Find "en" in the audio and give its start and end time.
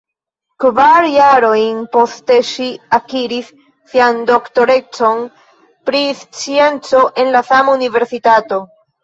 7.27-7.33